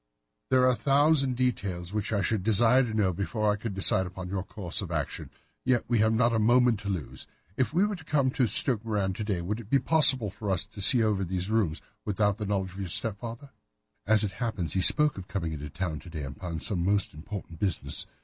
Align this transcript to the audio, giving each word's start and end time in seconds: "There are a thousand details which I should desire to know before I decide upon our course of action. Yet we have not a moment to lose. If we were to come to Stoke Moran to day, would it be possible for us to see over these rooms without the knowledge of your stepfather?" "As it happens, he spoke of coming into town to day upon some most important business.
"There 0.49 0.63
are 0.63 0.69
a 0.71 0.75
thousand 0.75 1.35
details 1.35 1.93
which 1.93 2.11
I 2.11 2.23
should 2.23 2.41
desire 2.43 2.81
to 2.81 2.93
know 2.95 3.13
before 3.13 3.53
I 3.53 3.55
decide 3.69 4.07
upon 4.07 4.33
our 4.33 4.41
course 4.41 4.81
of 4.81 4.89
action. 4.89 5.29
Yet 5.63 5.83
we 5.87 5.99
have 5.99 6.11
not 6.11 6.33
a 6.33 6.39
moment 6.39 6.79
to 6.79 6.89
lose. 6.89 7.27
If 7.55 7.71
we 7.71 7.85
were 7.85 7.95
to 7.97 8.03
come 8.03 8.31
to 8.31 8.47
Stoke 8.47 8.83
Moran 8.83 9.13
to 9.13 9.23
day, 9.23 9.41
would 9.43 9.59
it 9.59 9.69
be 9.69 9.77
possible 9.77 10.31
for 10.31 10.49
us 10.49 10.65
to 10.65 10.81
see 10.81 11.03
over 11.03 11.23
these 11.23 11.51
rooms 11.51 11.83
without 12.03 12.37
the 12.37 12.47
knowledge 12.47 12.73
of 12.73 12.79
your 12.79 12.89
stepfather?" 12.89 13.51
"As 14.07 14.23
it 14.23 14.31
happens, 14.31 14.73
he 14.73 14.81
spoke 14.81 15.19
of 15.19 15.27
coming 15.27 15.53
into 15.53 15.69
town 15.69 15.99
to 15.99 16.09
day 16.09 16.23
upon 16.23 16.61
some 16.61 16.83
most 16.83 17.13
important 17.13 17.59
business. 17.59 18.07